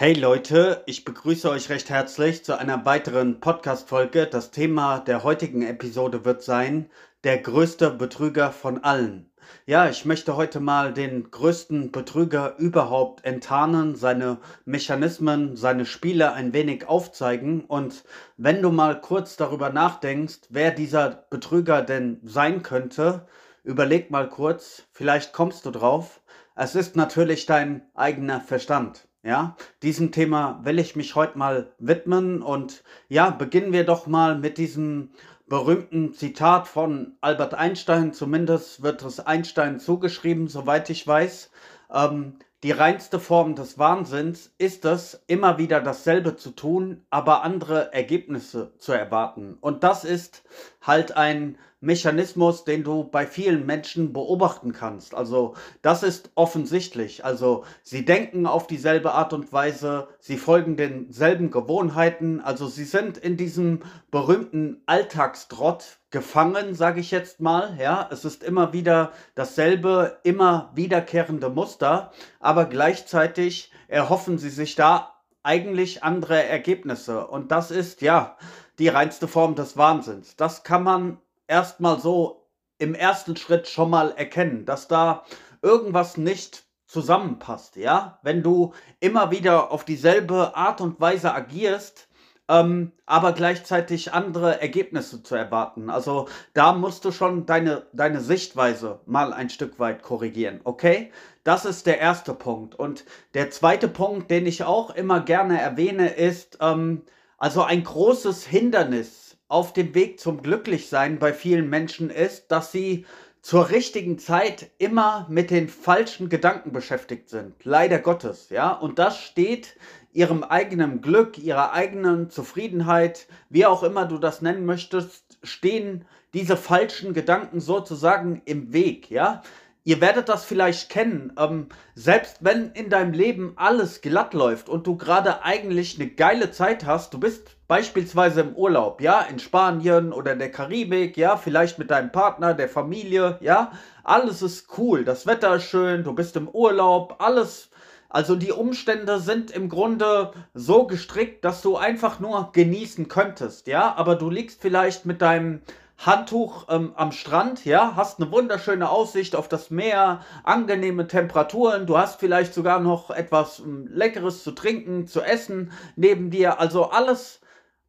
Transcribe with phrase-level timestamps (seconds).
[0.00, 4.28] Hey Leute, ich begrüße euch recht herzlich zu einer weiteren Podcast-Folge.
[4.28, 6.88] Das Thema der heutigen Episode wird sein,
[7.24, 9.28] der größte Betrüger von allen.
[9.66, 16.52] Ja, ich möchte heute mal den größten Betrüger überhaupt enttarnen, seine Mechanismen, seine Spiele ein
[16.52, 17.64] wenig aufzeigen.
[17.64, 18.04] Und
[18.36, 23.26] wenn du mal kurz darüber nachdenkst, wer dieser Betrüger denn sein könnte,
[23.64, 26.20] überleg mal kurz, vielleicht kommst du drauf.
[26.54, 29.07] Es ist natürlich dein eigener Verstand.
[29.28, 34.38] Ja, diesem Thema will ich mich heute mal widmen und ja, beginnen wir doch mal
[34.38, 35.10] mit diesem
[35.50, 38.14] berühmten Zitat von Albert Einstein.
[38.14, 41.50] Zumindest wird es Einstein zugeschrieben, soweit ich weiß.
[41.92, 47.92] Ähm, die reinste Form des Wahnsinns ist es, immer wieder dasselbe zu tun, aber andere
[47.92, 49.58] Ergebnisse zu erwarten.
[49.60, 50.42] Und das ist
[50.88, 55.14] halt ein Mechanismus, den du bei vielen Menschen beobachten kannst.
[55.14, 57.24] Also das ist offensichtlich.
[57.24, 62.40] Also sie denken auf dieselbe Art und Weise, sie folgen denselben Gewohnheiten.
[62.40, 67.76] Also sie sind in diesem berühmten Alltagstrott gefangen, sage ich jetzt mal.
[67.78, 75.14] Ja, es ist immer wieder dasselbe, immer wiederkehrende Muster, aber gleichzeitig erhoffen sie sich da
[75.44, 77.26] eigentlich andere Ergebnisse.
[77.26, 78.36] Und das ist ja
[78.78, 80.36] die reinste Form des Wahnsinns.
[80.36, 82.48] Das kann man erstmal so
[82.78, 85.24] im ersten Schritt schon mal erkennen, dass da
[85.62, 88.18] irgendwas nicht zusammenpasst, ja?
[88.22, 92.08] Wenn du immer wieder auf dieselbe Art und Weise agierst,
[92.48, 95.90] ähm, aber gleichzeitig andere Ergebnisse zu erwarten.
[95.90, 101.12] Also da musst du schon deine, deine Sichtweise mal ein Stück weit korrigieren, okay?
[101.44, 102.74] Das ist der erste Punkt.
[102.74, 103.04] Und
[103.34, 107.02] der zweite Punkt, den ich auch immer gerne erwähne, ist, ähm,
[107.38, 113.06] also ein großes Hindernis auf dem Weg zum Glücklichsein bei vielen Menschen ist, dass sie
[113.40, 117.64] zur richtigen Zeit immer mit den falschen Gedanken beschäftigt sind.
[117.64, 118.72] Leider Gottes, ja.
[118.72, 119.76] Und das steht
[120.12, 126.04] ihrem eigenen Glück, ihrer eigenen Zufriedenheit, wie auch immer du das nennen möchtest, stehen
[126.34, 129.42] diese falschen Gedanken sozusagen im Weg, ja.
[129.88, 131.32] Ihr werdet das vielleicht kennen.
[131.38, 136.50] Ähm, selbst wenn in deinem Leben alles glatt läuft und du gerade eigentlich eine geile
[136.50, 141.78] Zeit hast, du bist beispielsweise im Urlaub, ja, in Spanien oder der Karibik, ja, vielleicht
[141.78, 143.72] mit deinem Partner, der Familie, ja,
[144.04, 147.70] alles ist cool, das Wetter ist schön, du bist im Urlaub, alles,
[148.10, 153.94] also die Umstände sind im Grunde so gestrickt, dass du einfach nur genießen könntest, ja,
[153.96, 155.62] aber du liegst vielleicht mit deinem
[155.98, 161.98] Handtuch ähm, am Strand, ja, hast eine wunderschöne Aussicht auf das Meer, angenehme Temperaturen, du
[161.98, 167.40] hast vielleicht sogar noch etwas ähm, Leckeres zu trinken, zu essen neben dir, also alles,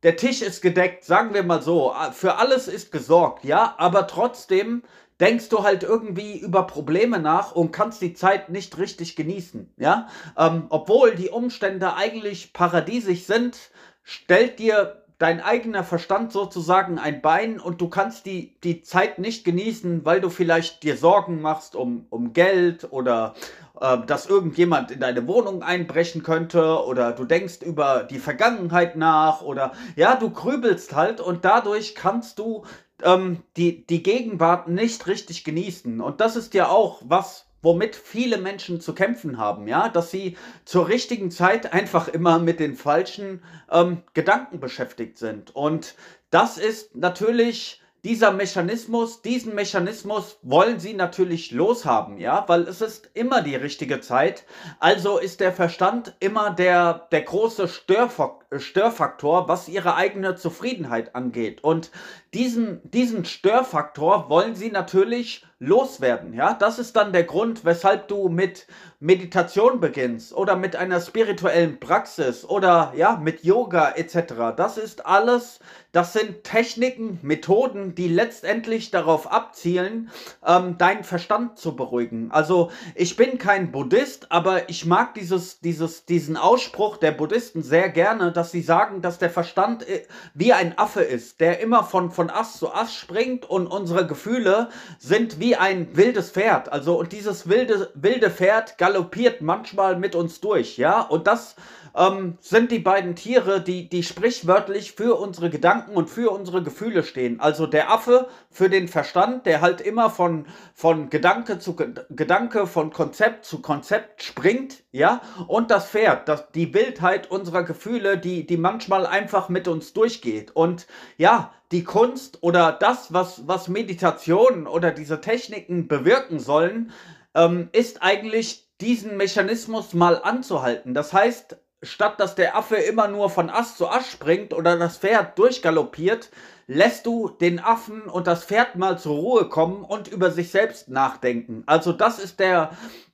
[0.01, 4.81] der Tisch ist gedeckt, sagen wir mal so, für alles ist gesorgt, ja, aber trotzdem
[5.19, 10.07] denkst du halt irgendwie über Probleme nach und kannst die Zeit nicht richtig genießen, ja,
[10.35, 13.69] ähm, obwohl die Umstände eigentlich paradiesisch sind,
[14.01, 19.43] stellt dir dein eigener Verstand sozusagen ein Bein und du kannst die, die Zeit nicht
[19.43, 23.35] genießen, weil du vielleicht dir Sorgen machst um, um Geld oder
[23.79, 29.41] äh, dass irgendjemand in deine Wohnung einbrechen könnte oder du denkst über die Vergangenheit nach
[29.41, 32.63] oder ja, du grübelst halt und dadurch kannst du
[33.03, 35.99] ähm, die, die Gegenwart nicht richtig genießen.
[35.99, 40.37] Und das ist ja auch was, womit viele Menschen zu kämpfen haben, ja, dass sie
[40.65, 45.55] zur richtigen Zeit einfach immer mit den falschen ähm, Gedanken beschäftigt sind.
[45.55, 45.95] Und
[46.29, 53.09] das ist natürlich dieser Mechanismus, diesen Mechanismus wollen sie natürlich loshaben, ja, weil es ist
[53.13, 54.45] immer die richtige Zeit.
[54.79, 61.63] Also ist der Verstand immer der, der große Störfaktor, was ihre eigene Zufriedenheit angeht.
[61.63, 61.91] Und
[62.33, 66.33] diesen, diesen Störfaktor wollen sie natürlich loswerden.
[66.33, 68.65] Ja, das ist dann der Grund, weshalb du mit
[69.01, 74.55] Meditation beginnst oder mit einer spirituellen Praxis oder ja, mit Yoga etc.
[74.55, 75.59] Das ist alles,
[75.91, 80.09] das sind Techniken, Methoden, die letztendlich darauf abzielen,
[80.45, 82.31] ähm, deinen Verstand zu beruhigen.
[82.31, 87.89] Also ich bin kein Buddhist, aber ich mag dieses, dieses, diesen Ausspruch der Buddhisten sehr
[87.89, 90.03] gerne, dass sie sagen, dass der Verstand äh,
[90.33, 94.69] wie ein Affe ist, der immer von, von Ast zu Ast springt und unsere Gefühle
[94.99, 96.71] sind wie wie ein wildes Pferd.
[96.71, 101.01] Also, und dieses wilde, wilde Pferd galoppiert manchmal mit uns durch, ja.
[101.01, 101.55] Und das
[101.95, 107.03] ähm, sind die beiden Tiere, die, die sprichwörtlich für unsere Gedanken und für unsere Gefühle
[107.03, 107.39] stehen.
[107.39, 112.91] Also der Affe für den Verstand, der halt immer von, von Gedanke zu Gedanke, von
[112.91, 115.21] Konzept zu Konzept springt, ja.
[115.47, 120.51] Und das Pferd, das, die Wildheit unserer Gefühle, die, die manchmal einfach mit uns durchgeht.
[120.55, 120.87] Und
[121.17, 126.91] ja, die Kunst oder das, was, was Meditation oder diese Techniken bewirken sollen,
[127.35, 130.93] ähm, ist eigentlich diesen Mechanismus mal anzuhalten.
[130.93, 134.97] Das heißt, statt dass der Affe immer nur von Ast zu Ast springt oder das
[134.97, 136.29] Pferd durchgaloppiert,
[136.67, 140.89] lässt du den Affen und das Pferd mal zur Ruhe kommen und über sich selbst
[140.89, 141.63] nachdenken.
[141.65, 142.71] Also das ist der,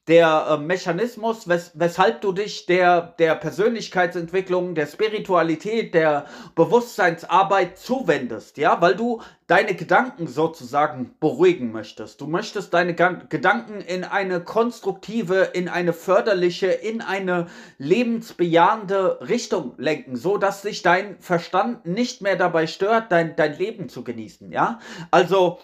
[0.07, 8.57] der äh, Mechanismus, wes weshalb du dich der, der Persönlichkeitsentwicklung, der Spiritualität, der Bewusstseinsarbeit zuwendest,
[8.57, 12.21] ja, weil du deine Gedanken sozusagen beruhigen möchtest.
[12.21, 17.47] Du möchtest deine Gedanken in eine konstruktive, in eine förderliche, in eine
[17.77, 23.89] lebensbejahende Richtung lenken, so dass sich dein Verstand nicht mehr dabei stört, dein, dein Leben
[23.89, 24.79] zu genießen, ja.
[25.09, 25.59] Also,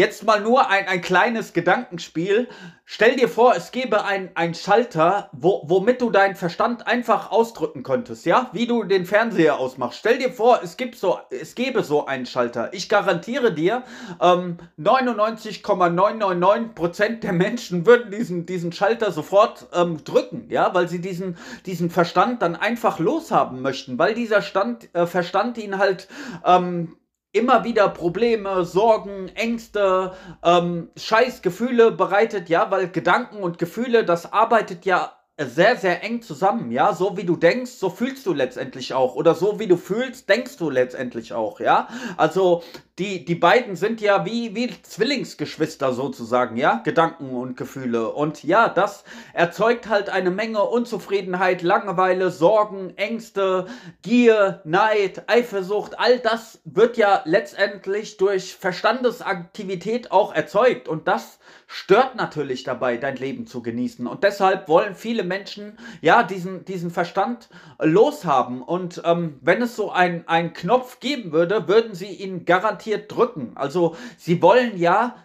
[0.00, 2.48] Jetzt mal nur ein, ein kleines Gedankenspiel.
[2.86, 8.24] Stell dir vor, es gäbe ein, Schalter, wo, womit du deinen Verstand einfach ausdrücken könntest,
[8.24, 8.48] ja?
[8.54, 9.98] Wie du den Fernseher ausmachst.
[9.98, 12.72] Stell dir vor, es, gibt so, es gäbe so einen Schalter.
[12.72, 13.82] Ich garantiere dir,
[14.22, 20.72] ähm, 99,999% der Menschen würden diesen, diesen Schalter sofort ähm, drücken, ja?
[20.72, 21.36] Weil sie diesen,
[21.66, 26.08] diesen Verstand dann einfach loshaben möchten, weil dieser Stand, äh, Verstand ihn halt
[26.46, 26.96] ähm,
[27.32, 30.12] immer wieder Probleme, Sorgen, Ängste,
[30.42, 35.12] ähm, Scheißgefühle bereitet, ja, weil Gedanken und Gefühle, das arbeitet ja
[35.46, 36.92] sehr, sehr eng zusammen, ja.
[36.92, 39.14] So wie du denkst, so fühlst du letztendlich auch.
[39.14, 41.88] Oder so wie du fühlst, denkst du letztendlich auch, ja.
[42.16, 42.62] Also
[43.00, 46.82] die, die beiden sind ja wie, wie Zwillingsgeschwister sozusagen, ja.
[46.84, 48.10] Gedanken und Gefühle.
[48.10, 53.66] Und ja, das erzeugt halt eine Menge Unzufriedenheit, Langeweile, Sorgen, Ängste,
[54.02, 55.98] Gier, Neid, Eifersucht.
[55.98, 60.86] All das wird ja letztendlich durch Verstandesaktivität auch erzeugt.
[60.86, 64.06] Und das stört natürlich dabei, dein Leben zu genießen.
[64.06, 67.48] Und deshalb wollen viele Menschen ja diesen, diesen Verstand
[67.78, 68.60] loshaben.
[68.60, 73.52] Und ähm, wenn es so einen Knopf geben würde, würden sie ihn garantiert drücken.
[73.54, 75.16] Also sie wollen ja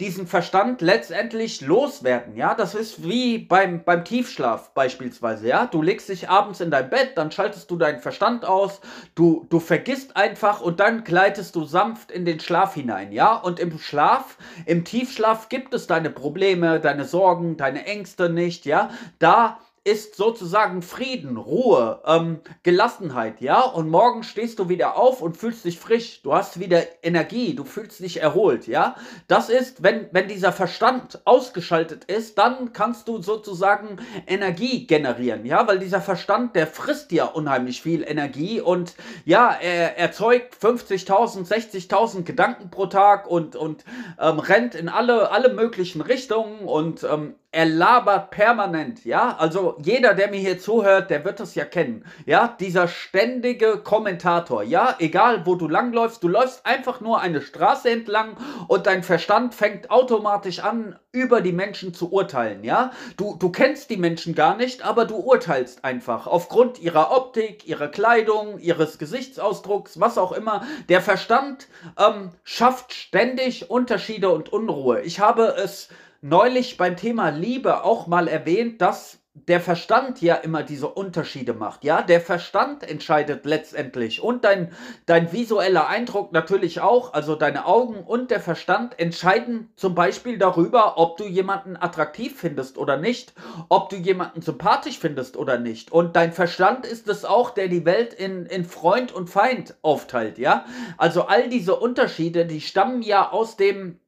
[0.00, 2.36] diesen Verstand letztendlich loswerden.
[2.36, 5.48] Ja, das ist wie beim, beim Tiefschlaf beispielsweise.
[5.48, 8.80] Ja, du legst dich abends in dein Bett, dann schaltest du deinen Verstand aus,
[9.16, 13.10] du, du vergisst einfach und dann gleitest du sanft in den Schlaf hinein.
[13.10, 18.66] Ja, und im Schlaf, im Tiefschlaf gibt es deine Probleme, deine Sorgen, deine Ängste nicht.
[18.66, 23.62] Ja, da ist sozusagen Frieden, Ruhe, ähm, Gelassenheit, ja?
[23.62, 26.20] Und morgen stehst du wieder auf und fühlst dich frisch.
[26.22, 28.96] Du hast wieder Energie, du fühlst dich erholt, ja?
[29.28, 33.96] Das ist, wenn, wenn dieser Verstand ausgeschaltet ist, dann kannst du sozusagen
[34.26, 35.66] Energie generieren, ja?
[35.66, 38.94] Weil dieser Verstand, der frisst ja unheimlich viel Energie und
[39.24, 43.84] ja, er erzeugt 50.000, 60.000 Gedanken pro Tag und, und
[44.20, 49.36] ähm, rennt in alle, alle möglichen Richtungen und ähm, er labert permanent, ja.
[49.36, 52.54] Also jeder, der mir hier zuhört, der wird das ja kennen, ja.
[52.60, 54.94] Dieser ständige Kommentator, ja.
[55.00, 58.36] Egal, wo du langläufst, du läufst einfach nur eine Straße entlang
[58.68, 62.92] und dein Verstand fängt automatisch an, über die Menschen zu urteilen, ja.
[63.16, 67.88] Du, du kennst die Menschen gar nicht, aber du urteilst einfach aufgrund ihrer Optik, ihrer
[67.88, 70.64] Kleidung, ihres Gesichtsausdrucks, was auch immer.
[70.88, 71.66] Der Verstand
[71.98, 75.00] ähm, schafft ständig Unterschiede und Unruhe.
[75.00, 75.88] Ich habe es
[76.20, 81.84] neulich beim Thema Liebe auch mal erwähnt, dass der Verstand ja immer diese Unterschiede macht.
[81.84, 84.72] Ja, der Verstand entscheidet letztendlich und dein,
[85.06, 87.12] dein visueller Eindruck natürlich auch.
[87.12, 92.78] Also deine Augen und der Verstand entscheiden zum Beispiel darüber, ob du jemanden attraktiv findest
[92.78, 93.32] oder nicht,
[93.68, 95.92] ob du jemanden sympathisch findest oder nicht.
[95.92, 100.38] Und dein Verstand ist es auch, der die Welt in, in Freund und Feind aufteilt.
[100.38, 100.64] Ja,
[100.96, 104.00] also all diese Unterschiede, die stammen ja aus dem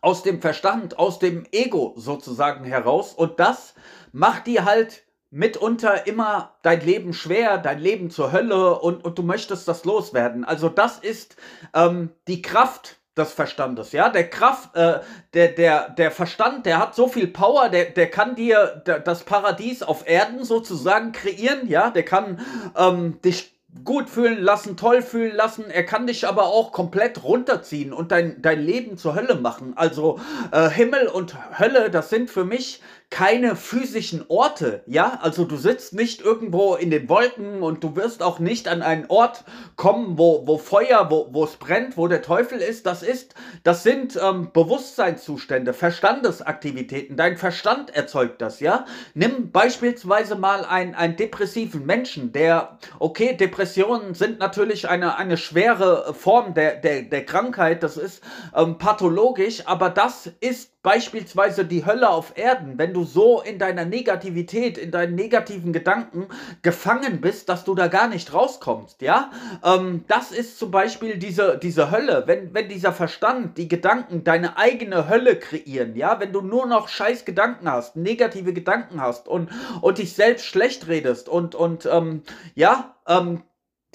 [0.00, 3.12] aus dem Verstand, aus dem Ego sozusagen heraus.
[3.12, 3.74] Und das
[4.12, 9.22] macht dir halt mitunter immer dein Leben schwer, dein Leben zur Hölle und, und du
[9.22, 10.44] möchtest das loswerden.
[10.44, 11.36] Also das ist
[11.74, 15.00] ähm, die Kraft des Verstandes, ja, der Kraft, äh,
[15.32, 19.82] der, der, der Verstand, der hat so viel Power, der, der kann dir das Paradies
[19.82, 22.40] auf Erden sozusagen kreieren, ja, der kann
[22.76, 25.70] ähm, dich gut fühlen lassen, toll fühlen lassen.
[25.70, 29.72] Er kann dich aber auch komplett runterziehen und dein, dein Leben zur Hölle machen.
[29.76, 30.18] Also
[30.52, 35.20] äh, Himmel und Hölle, das sind für mich keine physischen Orte, ja?
[35.22, 39.06] Also du sitzt nicht irgendwo in den Wolken und du wirst auch nicht an einen
[39.06, 39.44] Ort
[39.76, 42.84] kommen, wo, wo Feuer, wo, es brennt, wo der Teufel ist.
[42.84, 47.16] Das ist, das sind ähm, Bewusstseinszustände, Verstandesaktivitäten.
[47.16, 48.86] Dein Verstand erzeugt das, ja?
[49.14, 56.12] Nimm beispielsweise mal einen, einen depressiven Menschen, der, okay, Depressionen sind natürlich eine, eine schwere
[56.12, 58.22] Form der, der, der Krankheit, das ist
[58.54, 63.84] ähm, pathologisch, aber das ist beispielsweise die Hölle auf Erden, wenn du so in deiner
[63.84, 66.28] Negativität, in deinen negativen Gedanken
[66.62, 69.32] gefangen bist, dass du da gar nicht rauskommst, ja?
[69.64, 74.58] Ähm, das ist zum Beispiel diese, diese Hölle, wenn, wenn dieser Verstand, die Gedanken deine
[74.58, 76.20] eigene Hölle kreieren, ja?
[76.20, 79.50] Wenn du nur noch scheiß Gedanken hast, negative Gedanken hast und,
[79.80, 82.22] und dich selbst schlecht redest und, und ähm,
[82.54, 83.42] ja, ähm,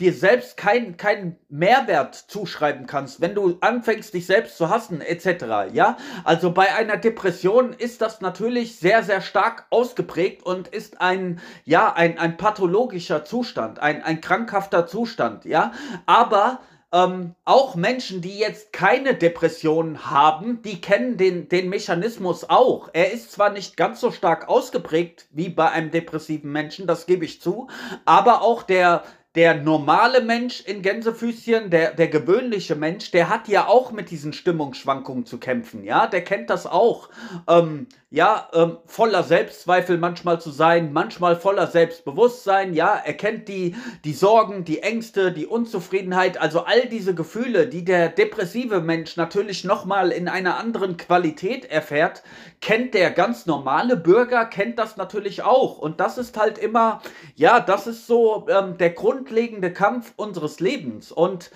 [0.01, 5.72] dir selbst keinen kein Mehrwert zuschreiben kannst, wenn du anfängst, dich selbst zu hassen, etc.
[5.74, 11.39] Ja, also bei einer Depression ist das natürlich sehr, sehr stark ausgeprägt und ist ein,
[11.65, 15.72] ja, ein, ein pathologischer Zustand, ein, ein krankhafter Zustand, ja,
[16.08, 16.60] aber
[16.93, 22.89] ähm, auch Menschen, die jetzt keine Depression haben, die kennen den, den Mechanismus auch.
[22.93, 27.24] Er ist zwar nicht ganz so stark ausgeprägt wie bei einem depressiven Menschen, das gebe
[27.24, 27.67] ich zu,
[28.03, 29.03] aber auch der
[29.35, 34.33] der normale Mensch in Gänsefüßchen, der, der gewöhnliche Mensch, der hat ja auch mit diesen
[34.33, 37.09] Stimmungsschwankungen zu kämpfen, ja, der kennt das auch.
[37.47, 43.73] Ähm, ja, ähm, voller Selbstzweifel manchmal zu sein, manchmal voller Selbstbewusstsein, ja, er kennt die,
[44.03, 49.63] die Sorgen, die Ängste, die Unzufriedenheit, also all diese Gefühle, die der depressive Mensch natürlich
[49.63, 52.21] nochmal in einer anderen Qualität erfährt,
[52.59, 55.77] kennt der ganz normale Bürger, kennt das natürlich auch.
[55.77, 57.01] Und das ist halt immer,
[57.35, 61.12] ja, das ist so ähm, der grundlegende Kampf unseres Lebens.
[61.12, 61.51] Und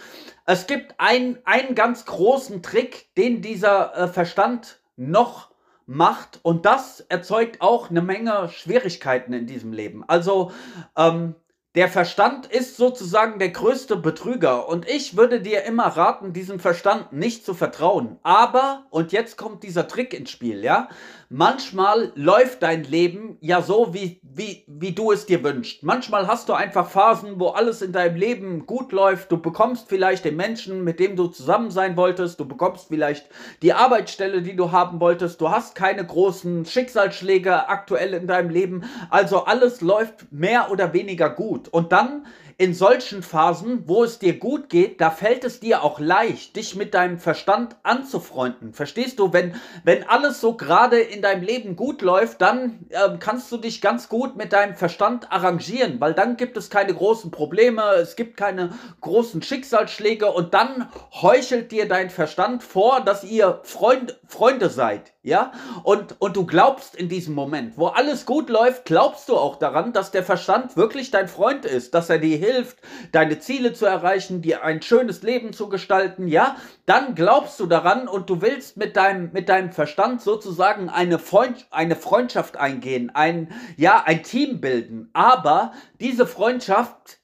[0.46, 5.50] es gibt ein, einen ganz großen Trick, den dieser äh, Verstand noch
[5.88, 10.04] macht und das erzeugt auch eine Menge Schwierigkeiten in diesem Leben.
[10.08, 10.52] Also
[10.98, 11.36] ähm,
[11.76, 17.14] der Verstand ist sozusagen der größte Betrüger und ich würde dir immer raten, diesem Verstand
[17.14, 18.18] nicht zu vertrauen.
[18.24, 20.90] Aber, und jetzt kommt dieser Trick ins Spiel, ja,
[21.30, 25.84] manchmal läuft dein Leben ja so, wie, wie, wie du es dir wünschst.
[25.84, 29.32] Manchmal hast du einfach Phasen, wo alles in deinem Leben gut läuft.
[29.32, 32.40] Du bekommst vielleicht den Menschen, mit dem du zusammen sein wolltest.
[32.40, 33.28] Du bekommst vielleicht
[33.62, 35.42] die Arbeitsstelle, die du haben wolltest.
[35.42, 38.84] Du hast keine großen Schicksalsschläge aktuell in deinem Leben.
[39.10, 41.68] Also alles läuft mehr oder weniger gut.
[41.70, 42.26] Und dann
[42.58, 46.76] in solchen Phasen, wo es dir gut geht, da fällt es dir auch leicht, dich
[46.76, 48.74] mit deinem Verstand anzufreunden.
[48.74, 53.52] Verstehst du, wenn, wenn alles so gerade in deinem Leben gut läuft, dann äh, kannst
[53.52, 57.82] du dich ganz gut mit deinem Verstand arrangieren, weil dann gibt es keine großen Probleme,
[57.96, 58.70] es gibt keine
[59.02, 60.90] großen Schicksalsschläge und dann
[61.22, 65.15] heuchelt dir dein Verstand vor, dass ihr Freund, Freunde seid.
[65.26, 69.56] Ja, und, und du glaubst in diesem Moment, wo alles gut läuft, glaubst du auch
[69.56, 72.78] daran, dass der Verstand wirklich dein Freund ist, dass er dir hilft,
[73.12, 78.08] deine Ziele zu erreichen, dir ein schönes Leben zu gestalten, ja, dann glaubst du daran
[78.08, 83.52] und du willst mit deinem, mit deinem Verstand sozusagen eine, Freund, eine Freundschaft eingehen, ein,
[83.78, 85.10] ja, ein Team bilden.
[85.14, 87.18] Aber diese Freundschaft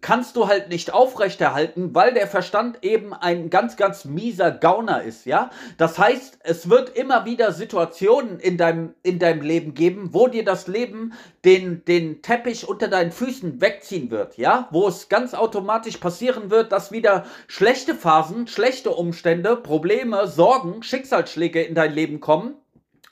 [0.00, 5.26] kannst du halt nicht aufrechterhalten, weil der Verstand eben ein ganz, ganz mieser Gauner ist,
[5.26, 5.50] ja?
[5.78, 10.44] Das heißt, es wird immer wieder Situationen in deinem, in deinem Leben geben, wo dir
[10.44, 11.12] das Leben
[11.44, 14.68] den, den Teppich unter deinen Füßen wegziehen wird, ja?
[14.70, 21.62] Wo es ganz automatisch passieren wird, dass wieder schlechte Phasen, schlechte Umstände, Probleme, Sorgen, Schicksalsschläge
[21.62, 22.54] in dein Leben kommen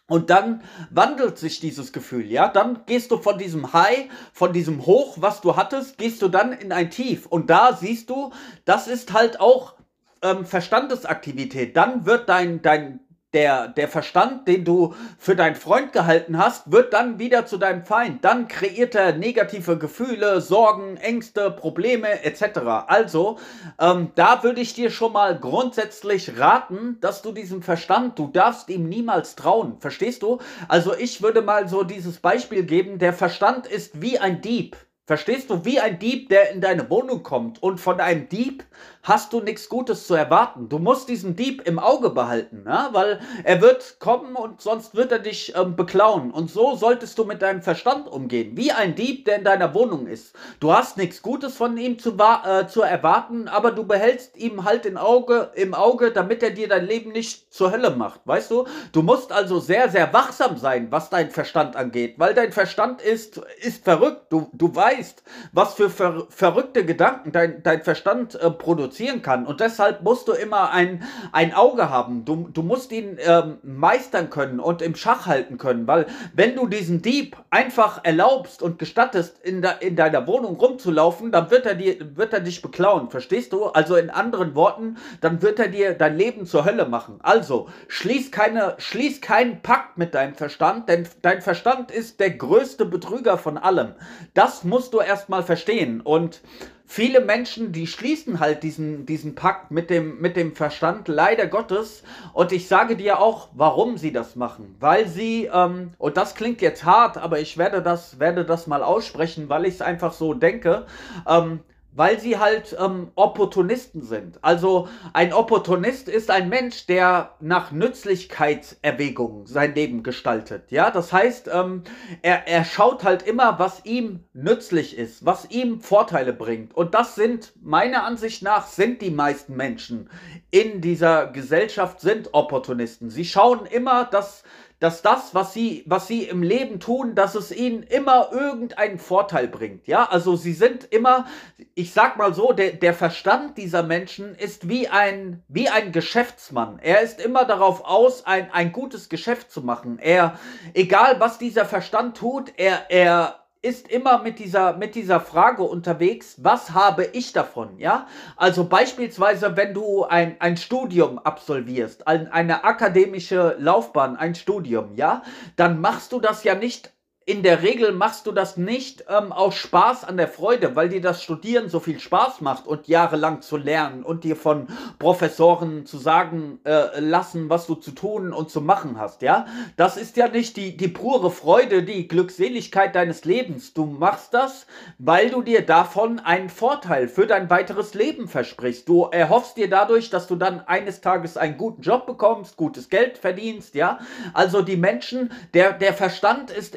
[0.09, 2.49] und dann wandelt sich dieses Gefühl, ja.
[2.49, 6.53] Dann gehst du von diesem High, von diesem Hoch, was du hattest, gehst du dann
[6.53, 7.27] in ein Tief.
[7.27, 8.33] Und da siehst du,
[8.65, 9.75] das ist halt auch
[10.23, 11.77] ähm, Verstandesaktivität.
[11.77, 13.00] Dann wird dein, dein,
[13.35, 17.85] der, der Verstand, den du für deinen Freund gehalten hast, wird dann wieder zu deinem
[17.85, 18.25] Feind.
[18.25, 22.61] Dann kreiert er negative Gefühle, Sorgen, Ängste, Probleme etc.
[22.87, 23.38] Also,
[23.78, 28.70] ähm, da würde ich dir schon mal grundsätzlich raten, dass du diesem Verstand, du darfst
[28.70, 29.78] ihm niemals trauen.
[29.78, 30.38] Verstehst du?
[30.66, 34.76] Also ich würde mal so dieses Beispiel geben, der Verstand ist wie ein Dieb.
[35.08, 38.64] Verstehst du, wie ein Dieb, der in deine Wohnung kommt und von einem Dieb
[39.09, 40.69] hast du nichts Gutes zu erwarten.
[40.69, 42.88] Du musst diesen Dieb im Auge behalten, ne?
[42.93, 46.31] weil er wird kommen und sonst wird er dich ähm, beklauen.
[46.31, 50.07] Und so solltest du mit deinem Verstand umgehen, wie ein Dieb, der in deiner Wohnung
[50.07, 50.35] ist.
[50.61, 54.85] Du hast nichts Gutes von ihm zu, äh, zu erwarten, aber du behältst ihm halt
[54.85, 58.67] im Auge, im Auge, damit er dir dein Leben nicht zur Hölle macht, weißt du?
[58.93, 63.41] Du musst also sehr, sehr wachsam sein, was dein Verstand angeht, weil dein Verstand ist,
[63.62, 64.27] ist verrückt.
[64.31, 65.23] Du, du weißt,
[65.53, 69.47] was für ver verrückte Gedanken dein, dein Verstand äh, produziert produzieren kann.
[69.47, 71.02] Und deshalb musst du immer ein,
[71.33, 72.25] ein Auge haben.
[72.25, 75.87] Du, du musst ihn ähm, meistern können und im Schach halten können.
[75.87, 81.31] Weil wenn du diesen Dieb einfach erlaubst und gestattest, in, de, in deiner Wohnung rumzulaufen,
[81.31, 83.11] dann wird er, dir, wird er dich beklauen.
[83.11, 83.67] Verstehst du?
[83.67, 87.19] Also in anderen Worten, dann wird er dir dein Leben zur Hölle machen.
[87.23, 92.85] Also schließ, keine, schließ keinen Pakt mit deinem Verstand, denn dein Verstand ist der größte
[92.85, 93.95] Betrüger von allem.
[94.35, 96.00] Das musst musst du erstmal verstehen.
[96.00, 96.40] Und
[96.88, 102.02] viele Menschen, die schließen halt diesen, diesen Pakt mit dem, mit dem Verstand, leider Gottes.
[102.33, 104.75] Und ich sage dir auch, warum sie das machen.
[104.80, 108.83] Weil sie, ähm, und das klingt jetzt hart, aber ich werde das, werde das mal
[108.83, 110.87] aussprechen, weil ich es einfach so denke.
[111.28, 111.61] Ähm,
[111.99, 114.38] weil sie halt ähm, Opportunisten sind.
[114.40, 120.71] Also ein Opportunist ist ein Mensch, der nach Nützlichkeitserwägungen sein Leben gestaltet.
[120.71, 121.83] Ja, das heißt, ähm,
[122.23, 126.73] er, er schaut halt immer, was ihm nützlich ist, was ihm Vorteile bringt.
[126.73, 130.09] Und das sind, meiner Ansicht nach, sind die meisten Menschen
[130.52, 133.11] in dieser Gesellschaft sind Opportunisten.
[133.11, 134.45] Sie schauen immer, dass
[134.80, 139.49] dass das, was sie, was sie im Leben tun, dass es ihnen immer irgendeinen Vorteil
[139.49, 139.88] bringt.
[139.88, 141.26] Ja, also sie sind immer,
[141.75, 146.78] ich sag mal so, der, der Verstand dieser Menschen ist wie ein, wie ein Geschäftsmann.
[146.80, 149.99] Er ist immer darauf aus, ein, ein gutes Geschäft zu machen.
[149.99, 150.38] Er,
[150.75, 156.37] egal was dieser Verstand tut, er, er, ist immer mit dieser, mit dieser Frage unterwegs,
[156.38, 158.07] was habe ich davon, ja?
[158.37, 165.23] Also beispielsweise, wenn du ein, ein Studium absolvierst, ein, eine akademische Laufbahn, ein Studium, ja?
[165.57, 166.93] Dann machst du das ja nicht
[167.28, 171.02] in der Regel machst du das nicht ähm, aus Spaß an der Freude, weil dir
[171.02, 174.66] das Studieren so viel Spaß macht und jahrelang zu lernen und dir von
[174.99, 179.44] Professoren zu sagen äh, lassen, was du zu tun und zu machen hast, ja?
[179.76, 183.75] Das ist ja nicht die, die pure Freude, die Glückseligkeit deines Lebens.
[183.75, 184.66] Du machst das,
[184.97, 188.88] weil du dir davon einen Vorteil für dein weiteres Leben versprichst.
[188.88, 193.18] Du erhoffst dir dadurch, dass du dann eines Tages einen guten Job bekommst, gutes Geld
[193.18, 193.99] verdienst, ja?
[194.32, 196.75] Also die Menschen, der, der Verstand ist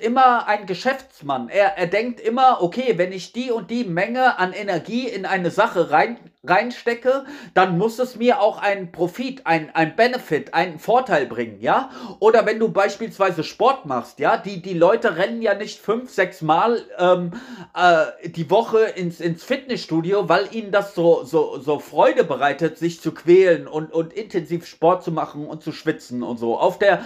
[0.47, 1.49] ein Geschäftsmann.
[1.49, 5.51] Er, er denkt immer, okay, wenn ich die und die Menge an Energie in eine
[5.51, 11.27] Sache rein, reinstecke, dann muss es mir auch einen Profit, ein, ein Benefit, einen Vorteil
[11.27, 11.91] bringen, ja?
[12.19, 16.41] Oder wenn du beispielsweise Sport machst, ja, die, die Leute rennen ja nicht fünf, sechs
[16.41, 17.31] Mal ähm,
[17.75, 23.01] äh, die Woche ins, ins Fitnessstudio, weil ihnen das so, so, so Freude bereitet, sich
[23.01, 26.57] zu quälen und, und intensiv Sport zu machen und zu schwitzen und so.
[26.57, 27.01] Auf der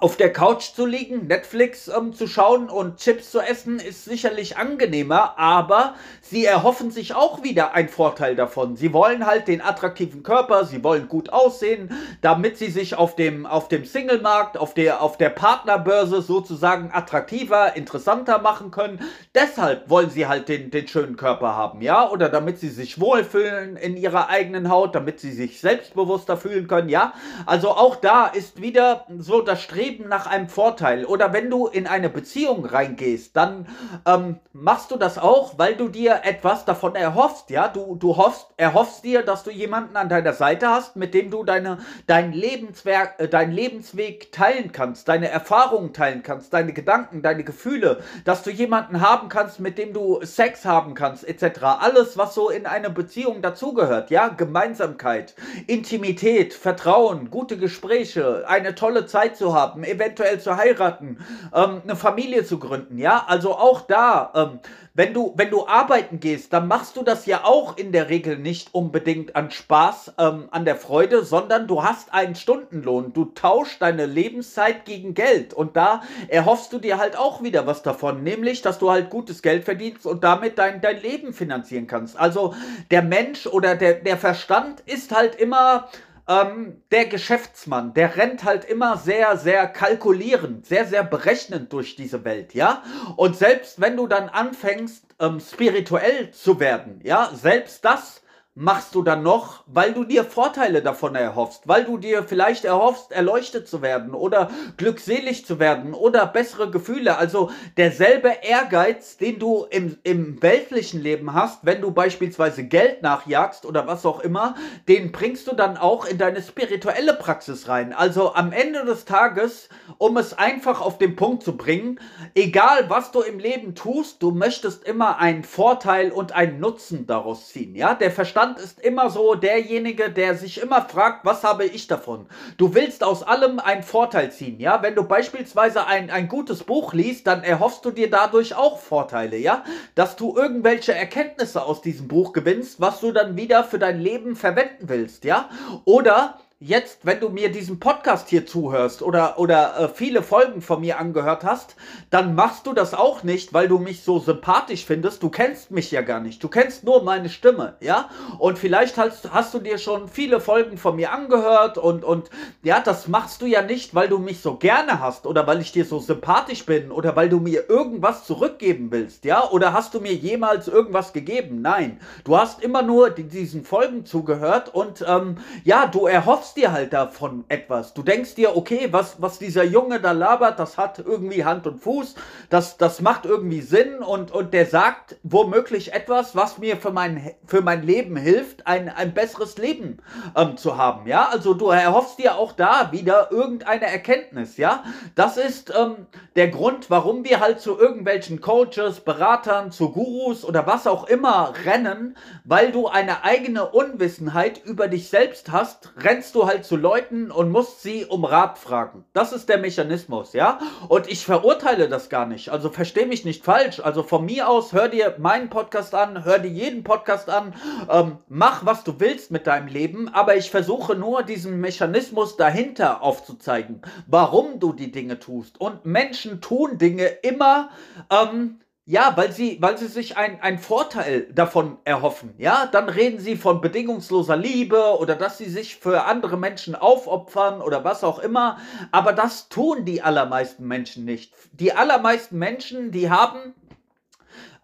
[0.00, 4.56] auf der Couch zu liegen, Netflix ähm, zu schauen und Chips zu essen, ist sicherlich
[4.56, 8.76] angenehmer, aber sie erhoffen sich auch wieder einen Vorteil davon.
[8.76, 13.46] Sie wollen halt den attraktiven Körper, sie wollen gut aussehen, damit sie sich auf dem,
[13.46, 19.00] auf dem Singlemarkt, auf der, auf der Partnerbörse sozusagen attraktiver, interessanter machen können.
[19.34, 22.08] Deshalb wollen sie halt den, den schönen Körper haben, ja?
[22.08, 26.88] Oder damit sie sich wohlfühlen in ihrer eigenen Haut, damit sie sich selbstbewusster fühlen können,
[26.88, 27.14] ja?
[27.46, 31.06] Also auch da ist wieder so das Streben Streben nach einem Vorteil.
[31.06, 33.66] Oder wenn du in eine Beziehung reingehst, dann
[34.06, 38.48] ähm, machst du das auch, weil du dir etwas davon erhoffst, ja, du, du hoffst,
[38.58, 43.14] erhoffst dir, dass du jemanden an deiner Seite hast, mit dem du deine, dein Lebenswerk,
[43.18, 48.50] äh, dein Lebensweg teilen kannst, deine Erfahrungen teilen kannst, deine Gedanken, deine Gefühle, dass du
[48.50, 51.62] jemanden haben kannst, mit dem du Sex haben kannst, etc.
[51.62, 55.34] Alles, was so in eine Beziehung dazugehört, ja, Gemeinsamkeit,
[55.66, 61.18] Intimität, Vertrauen, gute Gespräche, eine tolle Zeit zu haben, haben, eventuell zu heiraten,
[61.54, 63.24] ähm, eine Familie zu gründen, ja?
[63.26, 64.60] Also auch da, ähm,
[64.94, 68.36] wenn du, wenn du arbeiten gehst, dann machst du das ja auch in der Regel
[68.36, 73.12] nicht unbedingt an Spaß, ähm, an der Freude, sondern du hast einen Stundenlohn.
[73.12, 77.82] Du tauschst deine Lebenszeit gegen Geld und da erhoffst du dir halt auch wieder was
[77.82, 82.18] davon, nämlich, dass du halt gutes Geld verdienst und damit dein, dein Leben finanzieren kannst.
[82.18, 82.54] Also
[82.90, 85.88] der Mensch oder der, der Verstand ist halt immer
[86.28, 92.24] ähm, der Geschäftsmann, der rennt halt immer sehr, sehr kalkulierend, sehr, sehr berechnend durch diese
[92.24, 92.82] Welt, ja.
[93.16, 98.22] Und selbst wenn du dann anfängst, ähm, spirituell zu werden, ja, selbst das
[98.60, 103.12] machst du dann noch, weil du dir Vorteile davon erhoffst, weil du dir vielleicht erhoffst,
[103.12, 107.18] erleuchtet zu werden oder glückselig zu werden oder bessere Gefühle.
[107.18, 113.64] Also derselbe Ehrgeiz, den du im, im weltlichen Leben hast, wenn du beispielsweise Geld nachjagst
[113.64, 114.56] oder was auch immer,
[114.88, 117.92] den bringst du dann auch in deine spirituelle Praxis rein.
[117.92, 119.68] Also am Ende des Tages,
[119.98, 122.00] um es einfach auf den Punkt zu bringen,
[122.34, 127.50] egal was du im Leben tust, du möchtest immer einen Vorteil und einen Nutzen daraus
[127.50, 127.76] ziehen.
[127.76, 131.86] Ja, der Verstand Verstand ist immer so derjenige, der sich immer fragt, was habe ich
[131.86, 132.26] davon?
[132.56, 134.82] Du willst aus allem einen Vorteil ziehen, ja?
[134.82, 139.36] Wenn du beispielsweise ein, ein gutes Buch liest, dann erhoffst du dir dadurch auch Vorteile,
[139.36, 139.64] ja?
[139.94, 144.36] Dass du irgendwelche Erkenntnisse aus diesem Buch gewinnst, was du dann wieder für dein Leben
[144.36, 145.48] verwenden willst, ja?
[145.84, 150.80] Oder jetzt, wenn du mir diesen Podcast hier zuhörst oder, oder äh, viele Folgen von
[150.80, 151.76] mir angehört hast,
[152.10, 155.22] dann machst du das auch nicht, weil du mich so sympathisch findest.
[155.22, 156.42] Du kennst mich ja gar nicht.
[156.42, 158.10] Du kennst nur meine Stimme, ja?
[158.40, 162.28] Und vielleicht hast, hast du dir schon viele Folgen von mir angehört und, und
[162.64, 165.70] ja, das machst du ja nicht, weil du mich so gerne hast oder weil ich
[165.70, 169.48] dir so sympathisch bin oder weil du mir irgendwas zurückgeben willst, ja?
[169.48, 171.62] Oder hast du mir jemals irgendwas gegeben?
[171.62, 172.00] Nein.
[172.24, 176.92] Du hast immer nur diesen Folgen zugehört und ähm, ja, du erhoffst erhoffst dir halt
[176.92, 177.94] davon etwas.
[177.94, 181.80] Du denkst dir, okay, was, was dieser Junge da labert, das hat irgendwie Hand und
[181.80, 182.14] Fuß,
[182.48, 187.32] das, das macht irgendwie Sinn und, und der sagt womöglich etwas, was mir für mein,
[187.44, 189.98] für mein Leben hilft, ein, ein besseres Leben
[190.36, 191.06] ähm, zu haben.
[191.06, 194.56] Ja, also du erhoffst dir auch da wieder irgendeine Erkenntnis.
[194.56, 194.84] Ja,
[195.14, 196.06] das ist ähm,
[196.36, 201.52] der Grund, warum wir halt zu irgendwelchen Coaches, Beratern, zu Gurus oder was auch immer
[201.64, 206.76] rennen, weil du eine eigene Unwissenheit über dich selbst hast, rennst du du halt zu
[206.76, 209.04] Leuten und musst sie um Rat fragen.
[209.12, 210.60] Das ist der Mechanismus, ja?
[210.88, 212.50] Und ich verurteile das gar nicht.
[212.50, 213.80] Also versteh mich nicht falsch.
[213.80, 217.54] Also von mir aus, hör dir meinen Podcast an, hör dir jeden Podcast an,
[217.90, 223.02] ähm, mach, was du willst mit deinem Leben, aber ich versuche nur diesen Mechanismus dahinter
[223.02, 225.60] aufzuzeigen, warum du die Dinge tust.
[225.60, 227.70] Und Menschen tun Dinge immer,
[228.10, 232.32] ähm, ja, weil sie, weil sie sich einen Vorteil davon erhoffen.
[232.38, 237.60] Ja, dann reden sie von bedingungsloser Liebe oder dass sie sich für andere Menschen aufopfern
[237.60, 238.56] oder was auch immer.
[238.90, 241.34] Aber das tun die allermeisten Menschen nicht.
[241.52, 243.52] Die allermeisten Menschen, die haben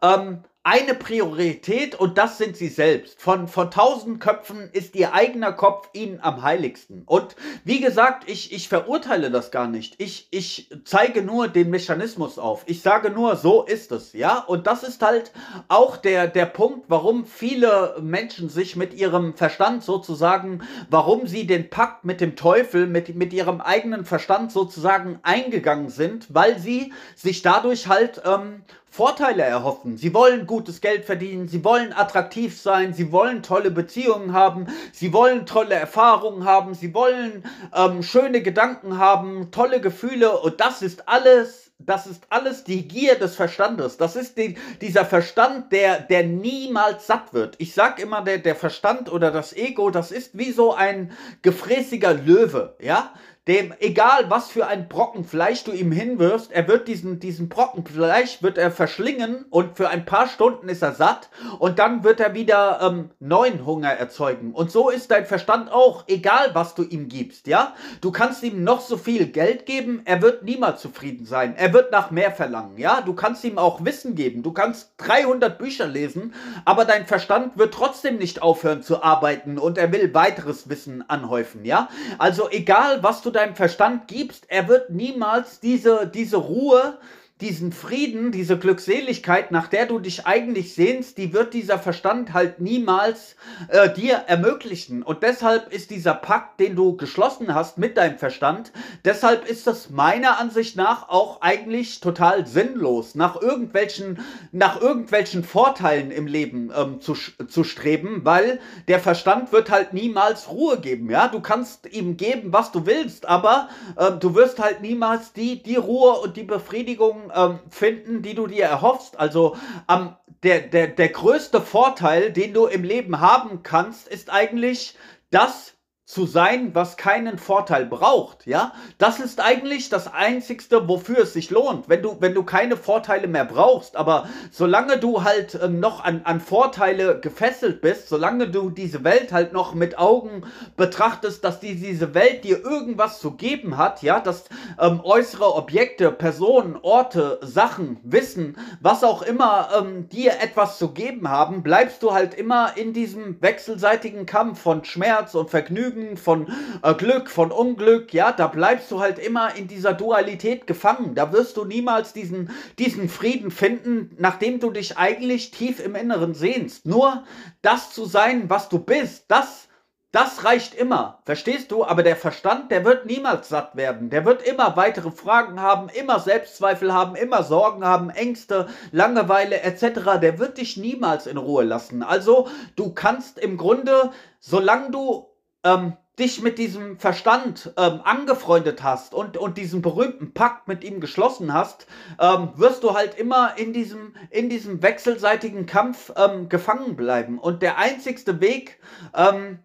[0.01, 3.21] ähm, eine Priorität und das sind sie selbst.
[3.21, 7.03] Von, von tausend Köpfen ist ihr eigener Kopf ihnen am heiligsten.
[7.05, 9.97] Und wie gesagt, ich, ich verurteile das gar nicht.
[9.99, 12.63] Ich, ich zeige nur den Mechanismus auf.
[12.65, 14.39] Ich sage nur, so ist es, ja.
[14.39, 15.33] Und das ist halt
[15.69, 21.69] auch der, der Punkt, warum viele Menschen sich mit ihrem Verstand sozusagen, warum sie den
[21.69, 27.43] Pakt mit dem Teufel, mit, mit ihrem eigenen Verstand sozusagen eingegangen sind, weil sie sich
[27.43, 28.63] dadurch halt ähm,
[28.95, 29.97] Vorteile erhoffen.
[29.97, 35.13] Sie wollen gutes Geld verdienen, sie wollen attraktiv sein, sie wollen tolle Beziehungen haben, sie
[35.13, 37.43] wollen tolle Erfahrungen haben, sie wollen
[37.75, 43.17] ähm, schöne Gedanken haben, tolle Gefühle und das ist alles das ist alles die Gier
[43.17, 43.97] des Verstandes.
[43.97, 47.57] Das ist die, dieser Verstand, der, der niemals satt wird.
[47.59, 51.11] Ich sag immer, der, der Verstand oder das Ego, das ist wie so ein
[51.43, 53.13] gefräßiger Löwe, ja?
[53.47, 57.85] Dem, egal was für ein Brocken Fleisch du ihm hinwirfst, er wird diesen, diesen Brocken
[57.85, 61.29] Fleisch wird er verschlingen und für ein paar Stunden ist er satt
[61.59, 64.53] und dann wird er wieder ähm, neuen Hunger erzeugen.
[64.55, 67.75] Und so ist dein Verstand auch, egal was du ihm gibst, ja?
[68.01, 71.55] Du kannst ihm noch so viel Geld geben, er wird niemals zufrieden sein.
[71.55, 73.03] Er wird nach mehr verlangen, ja?
[73.03, 76.33] Du kannst ihm auch Wissen geben, du kannst 300 Bücher lesen,
[76.65, 81.67] aber dein Verstand wird trotzdem nicht aufhören zu arbeiten und er will weiteres Wissen anhäufen,
[81.67, 81.91] ja?
[82.17, 86.99] Also egal was du deinem Verstand gibst, er wird niemals diese, diese Ruhe
[87.45, 92.59] diesen Frieden, diese Glückseligkeit, nach der du dich eigentlich sehnst, die wird dieser Verstand halt
[92.59, 93.37] niemals
[93.69, 95.03] äh, dir ermöglichen.
[95.03, 98.73] Und deshalb ist dieser Pakt, den du geschlossen hast mit deinem Verstand,
[99.05, 106.11] deshalb ist das meiner Ansicht nach auch eigentlich total sinnlos, nach irgendwelchen, nach irgendwelchen Vorteilen
[106.11, 111.11] im Leben ähm, zu, zu streben, weil der Verstand wird halt niemals Ruhe geben.
[111.11, 115.63] Ja, du kannst ihm geben, was du willst, aber äh, du wirst halt niemals die,
[115.63, 119.19] die Ruhe und die Befriedigung ähm, finden, die du dir erhoffst.
[119.19, 119.57] Also
[119.89, 124.97] ähm, der, der, der größte Vorteil, den du im Leben haben kannst, ist eigentlich
[125.31, 125.74] das,
[126.07, 128.75] zu sein, was keinen Vorteil braucht, ja?
[128.99, 133.27] Das ist eigentlich das einzigste, wofür es sich lohnt, wenn du wenn du keine Vorteile
[133.27, 138.69] mehr brauchst, aber solange du halt ähm, noch an, an Vorteile gefesselt bist, solange du
[138.69, 140.43] diese Welt halt noch mit Augen
[140.77, 144.45] betrachtest, dass die, diese Welt dir irgendwas zu geben hat, ja, dass
[144.79, 151.31] ähm, äußere Objekte, Personen, Orte, Sachen, Wissen, was auch immer ähm, dir etwas zu geben
[151.31, 156.47] haben, bleibst du halt immer in diesem wechselseitigen Kampf von Schmerz und Vergnügen Lügen, von
[156.83, 161.15] äh, Glück, von Unglück, ja, da bleibst du halt immer in dieser Dualität gefangen.
[161.15, 166.35] Da wirst du niemals diesen, diesen Frieden finden, nachdem du dich eigentlich tief im Inneren
[166.35, 166.87] sehnst.
[166.87, 167.25] Nur
[167.63, 169.69] das zu sein, was du bist, das
[170.15, 171.85] das reicht immer, verstehst du?
[171.85, 174.11] Aber der Verstand, der wird niemals satt werden.
[174.11, 180.21] Der wird immer weitere Fragen haben, immer Selbstzweifel haben, immer Sorgen haben, Ängste, Langeweile etc.
[180.23, 182.05] Der wird dich niemals in Ruhe lassen.
[182.05, 185.34] Also du kannst im Grunde, solange du
[185.65, 191.01] ähm, dich mit diesem Verstand ähm, angefreundet hast und, und diesen berühmten Pakt mit ihm
[191.01, 191.87] geschlossen hast,
[192.21, 197.39] ähm, wirst du halt immer in diesem, in diesem wechselseitigen Kampf ähm, gefangen bleiben.
[197.39, 198.79] Und der einzigste Weg,
[199.17, 199.59] ähm,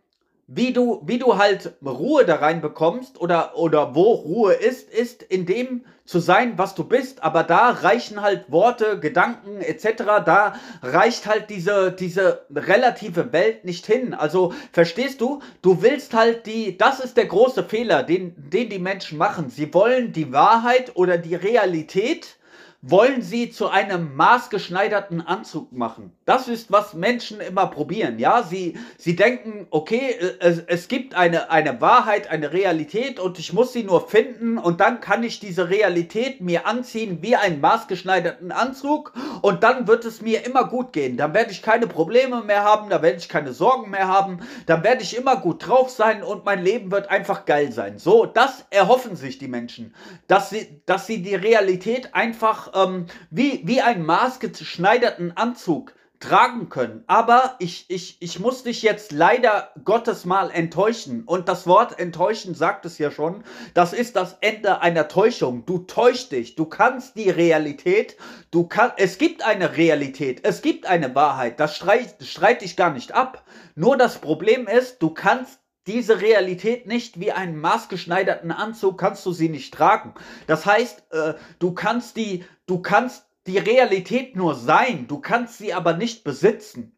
[0.52, 5.22] wie du, wie du halt Ruhe da rein bekommst oder, oder wo Ruhe ist, ist
[5.22, 7.22] in dem zu sein, was du bist.
[7.22, 10.24] Aber da reichen halt Worte, Gedanken etc.
[10.26, 14.16] Da reicht halt diese, diese relative Welt nicht hin.
[14.16, 18.80] Also verstehst du, du willst halt die, das ist der große Fehler, den, den die
[18.80, 19.52] Menschen machen.
[19.52, 22.40] Sie wollen die Wahrheit oder die Realität
[22.82, 26.12] wollen sie zu einem maßgeschneiderten Anzug machen.
[26.30, 28.20] Das ist, was Menschen immer probieren.
[28.20, 33.40] Ja, sie, sie denken, okay, äh, es, es gibt eine, eine Wahrheit, eine Realität und
[33.40, 37.60] ich muss sie nur finden und dann kann ich diese Realität mir anziehen wie einen
[37.62, 39.12] maßgeschneiderten Anzug
[39.42, 41.18] und dann wird es mir immer gut gehen.
[41.18, 44.84] Dann werde ich keine Probleme mehr haben, da werde ich keine Sorgen mehr haben, dann
[44.84, 47.98] werde ich immer gut drauf sein und mein Leben wird einfach geil sein.
[47.98, 49.96] So, das erhoffen sich die Menschen,
[50.28, 57.04] dass sie, dass sie die Realität einfach ähm, wie, wie einen maßgeschneiderten Anzug tragen können.
[57.08, 61.24] Aber ich, ich, ich muss dich jetzt leider Gottes mal enttäuschen.
[61.24, 63.44] Und das Wort enttäuschen sagt es ja schon.
[63.74, 65.66] Das ist das Ende einer Täuschung.
[65.66, 66.56] Du täuschst dich.
[66.56, 68.18] Du kannst die Realität,
[68.52, 71.60] du kannst, es gibt eine Realität, es gibt eine Wahrheit.
[71.60, 73.44] Das streite streit ich gar nicht ab.
[73.76, 79.32] Nur das Problem ist, du kannst diese Realität nicht wie einen maßgeschneiderten Anzug kannst du
[79.32, 80.14] sie nicht tragen.
[80.46, 85.74] Das heißt, äh, du kannst die, du kannst die Realität nur sein, du kannst sie
[85.74, 86.92] aber nicht besitzen.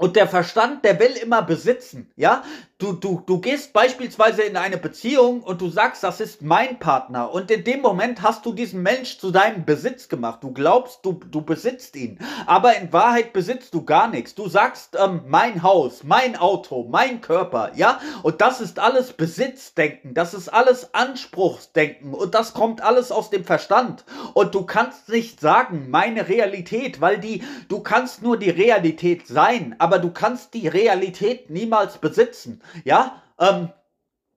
[0.00, 2.42] Und der Verstand, der will immer besitzen, ja?
[2.78, 7.30] Du, du, du gehst beispielsweise in eine Beziehung und du sagst, das ist mein Partner.
[7.30, 10.42] Und in dem Moment hast du diesen Mensch zu deinem Besitz gemacht.
[10.42, 12.18] Du glaubst, du, du besitzt ihn.
[12.46, 14.34] Aber in Wahrheit besitzt du gar nichts.
[14.34, 18.00] Du sagst, ähm, mein Haus, mein Auto, mein Körper, ja?
[18.22, 20.14] Und das ist alles Besitzdenken.
[20.14, 22.14] Das ist alles Anspruchsdenken.
[22.14, 24.06] Und das kommt alles aus dem Verstand.
[24.32, 29.76] Und du kannst nicht sagen, meine Realität, weil die, du kannst nur die Realität sein.
[29.78, 32.62] Aber du kannst die Realität niemals besitzen.
[32.84, 33.70] Ja, ähm,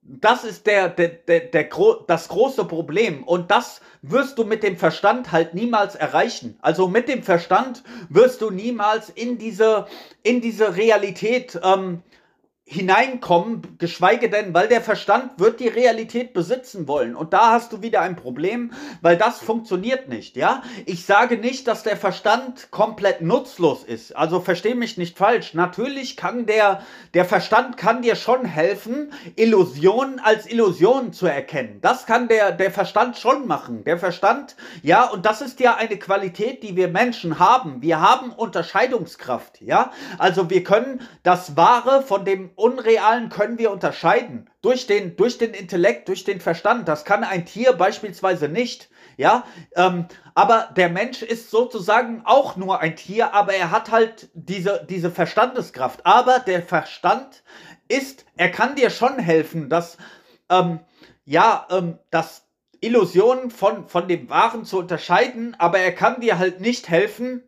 [0.06, 1.68] das ist der, der, der, der,
[2.06, 3.24] das große Problem.
[3.24, 6.58] Und das wirst du mit dem Verstand halt niemals erreichen.
[6.60, 9.86] Also mit dem Verstand wirst du niemals in diese,
[10.22, 12.02] in diese Realität ähm,
[12.66, 17.14] hineinkommen, geschweige denn, weil der Verstand wird die Realität besitzen wollen.
[17.14, 18.72] Und da hast du wieder ein Problem,
[19.02, 20.62] weil das funktioniert nicht, ja?
[20.86, 24.16] Ich sage nicht, dass der Verstand komplett nutzlos ist.
[24.16, 25.52] Also versteh mich nicht falsch.
[25.52, 26.80] Natürlich kann der,
[27.12, 31.80] der Verstand kann dir schon helfen, Illusionen als Illusionen zu erkennen.
[31.82, 33.84] Das kann der, der Verstand schon machen.
[33.84, 37.82] Der Verstand, ja, und das ist ja eine Qualität, die wir Menschen haben.
[37.82, 39.92] Wir haben Unterscheidungskraft, ja?
[40.16, 44.50] Also wir können das Wahre von dem Unrealen können wir unterscheiden.
[44.62, 46.88] Durch den, durch den Intellekt, durch den Verstand.
[46.88, 48.90] Das kann ein Tier beispielsweise nicht.
[49.16, 49.44] Ja,
[49.76, 54.84] ähm, aber der Mensch ist sozusagen auch nur ein Tier, aber er hat halt diese,
[54.88, 56.04] diese Verstandeskraft.
[56.04, 57.44] Aber der Verstand
[57.88, 59.98] ist, er kann dir schon helfen, dass,
[60.48, 60.80] ähm,
[61.24, 62.46] ja, ähm, dass
[62.80, 67.42] Illusionen von, von dem Wahren zu unterscheiden, aber er kann dir halt nicht helfen,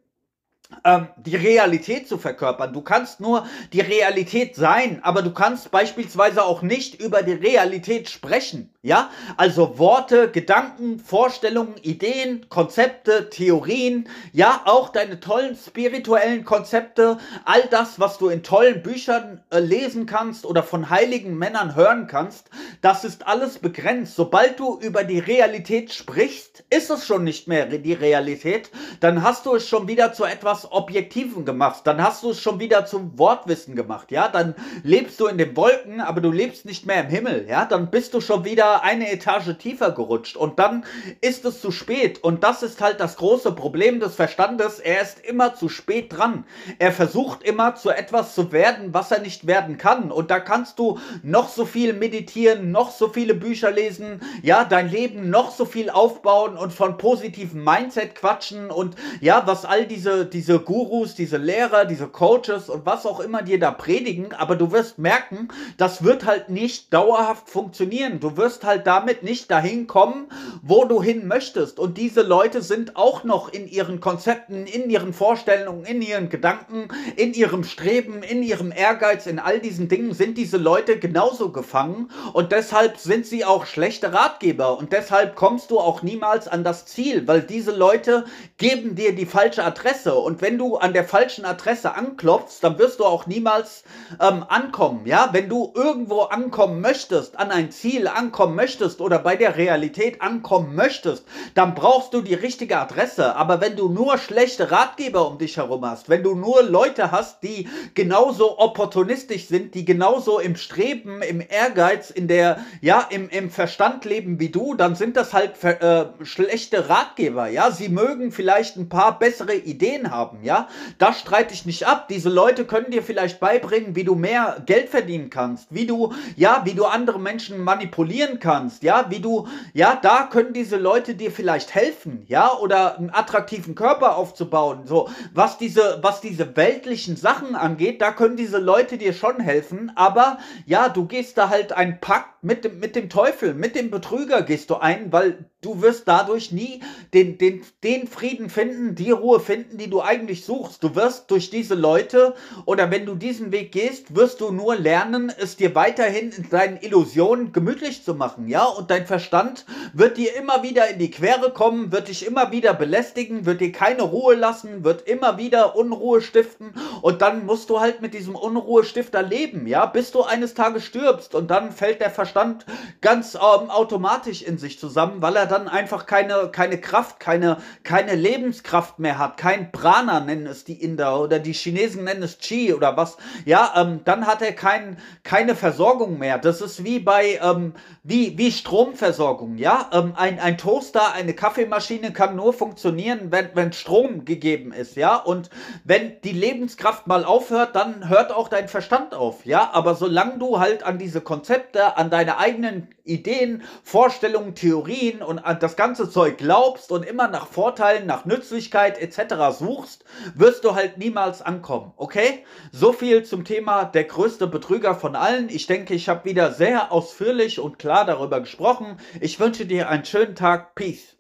[1.17, 2.73] die Realität zu verkörpern.
[2.73, 8.09] Du kannst nur die Realität sein, aber du kannst beispielsweise auch nicht über die Realität
[8.09, 8.71] sprechen.
[8.83, 17.63] Ja, also Worte, Gedanken, Vorstellungen, Ideen, Konzepte, Theorien, ja, auch deine tollen spirituellen Konzepte, all
[17.71, 22.51] das, was du in tollen Büchern äh, lesen kannst oder von heiligen Männern hören kannst,
[22.81, 24.15] das ist alles begrenzt.
[24.15, 29.47] Sobald du über die Realität sprichst, ist es schon nicht mehr die Realität, dann hast
[29.47, 33.19] du es schon wieder zu etwas Objektiven gemacht, dann hast du es schon wieder zum
[33.19, 37.09] Wortwissen gemacht, ja, dann lebst du in den Wolken, aber du lebst nicht mehr im
[37.09, 40.85] Himmel, ja, dann bist du schon wieder eine Etage tiefer gerutscht und dann
[41.21, 42.23] ist es zu spät.
[42.23, 44.79] Und das ist halt das große Problem des Verstandes.
[44.79, 46.45] Er ist immer zu spät dran.
[46.79, 50.11] Er versucht immer zu etwas zu werden, was er nicht werden kann.
[50.11, 54.91] Und da kannst du noch so viel meditieren, noch so viele Bücher lesen, ja, dein
[54.91, 60.27] Leben noch so viel aufbauen und von positivem Mindset quatschen und ja, was all diese,
[60.27, 64.73] diese Gurus, diese Lehrer, diese Coaches und was auch immer dir da predigen, aber du
[64.73, 68.21] wirst merken, das wird halt nicht dauerhaft funktionieren.
[68.21, 70.29] Du wirst halt damit nicht dahin kommen,
[70.63, 71.79] wo du hin möchtest.
[71.79, 76.89] Und diese Leute sind auch noch in ihren Konzepten, in ihren Vorstellungen, in ihren Gedanken,
[77.17, 82.11] in ihrem Streben, in ihrem Ehrgeiz, in all diesen Dingen sind diese Leute genauso gefangen.
[82.33, 84.79] Und deshalb sind sie auch schlechte Ratgeber.
[84.79, 88.25] Und deshalb kommst du auch niemals an das Ziel, weil diese Leute
[88.59, 90.15] geben dir die falsche Adresse.
[90.15, 93.85] Und Und wenn du an der falschen Adresse anklopfst, dann wirst du auch niemals
[94.21, 95.31] ähm, ankommen, ja?
[95.33, 100.75] Wenn du irgendwo ankommen möchtest, an ein Ziel ankommen möchtest oder bei der Realität ankommen
[100.75, 103.35] möchtest, dann brauchst du die richtige Adresse.
[103.35, 107.43] Aber wenn du nur schlechte Ratgeber um dich herum hast, wenn du nur Leute hast,
[107.43, 113.49] die genauso opportunistisch sind, die genauso im Streben, im Ehrgeiz, in der, ja, im, im
[113.49, 117.71] Verstand leben wie du, dann sind das halt äh, schlechte Ratgeber, ja.
[117.71, 120.69] Sie mögen vielleicht ein paar bessere Ideen haben, ja.
[120.99, 122.09] Das streite ich nicht ab.
[122.09, 126.63] Diese Leute können dir vielleicht beibringen, wie du mehr Geld verdienen kannst, wie du, ja,
[126.65, 131.31] wie du andere Menschen manipulieren kannst, ja, wie du, ja, da können diese Leute dir
[131.31, 137.55] vielleicht helfen, ja, oder einen attraktiven Körper aufzubauen, so, was diese, was diese weltlichen Sachen
[137.55, 142.01] angeht, da können diese Leute dir schon helfen, aber, ja, du gehst da halt einen
[142.01, 146.07] Pakt mit dem, mit dem Teufel, mit dem Betrüger gehst du ein, weil du wirst
[146.07, 146.81] dadurch nie
[147.13, 150.16] den, den, den Frieden finden, die Ruhe finden, die du eigentlich
[150.47, 150.83] suchst.
[150.83, 155.33] Du wirst durch diese Leute oder wenn du diesen Weg gehst, wirst du nur lernen,
[155.37, 158.65] es dir weiterhin in deinen Illusionen gemütlich zu machen, ja?
[158.65, 162.73] Und dein Verstand wird dir immer wieder in die Quere kommen, wird dich immer wieder
[162.75, 167.81] belästigen, wird dir keine Ruhe lassen, wird immer wieder Unruhe stiften und dann musst du
[167.81, 169.87] halt mit diesem Unruhestifter leben, ja?
[169.87, 172.65] Bis du eines Tages stirbst und dann fällt der Verstand
[173.01, 178.15] ganz ähm, automatisch in sich zusammen, weil er dann einfach keine, keine Kraft, keine, keine
[178.15, 179.73] Lebenskraft mehr hat, kein
[180.07, 184.01] Prana nennen es die Inder oder die Chinesen nennen es Chi oder was, ja, ähm,
[184.05, 186.39] dann hat er kein, keine Versorgung mehr.
[186.39, 189.91] Das ist wie bei, ähm, wie, wie Stromversorgung, ja.
[189.93, 195.17] Ähm, ein, ein Toaster, eine Kaffeemaschine kann nur funktionieren, wenn, wenn Strom gegeben ist, ja.
[195.17, 195.51] Und
[195.83, 199.71] wenn die Lebenskraft mal aufhört, dann hört auch dein Verstand auf, ja.
[199.73, 205.59] Aber solange du halt an diese Konzepte, an deine eigenen Ideen, Vorstellungen, Theorien und an
[205.61, 209.57] das ganze Zeug glaubst und immer nach Vorteilen, nach Nützlichkeit etc.
[209.59, 209.86] suchst,
[210.35, 212.45] wirst du halt niemals ankommen, okay?
[212.73, 215.49] So viel zum Thema der größte Betrüger von allen.
[215.49, 218.99] Ich denke, ich habe wieder sehr ausführlich und klar darüber gesprochen.
[219.21, 220.75] Ich wünsche dir einen schönen Tag.
[220.75, 221.16] Peace.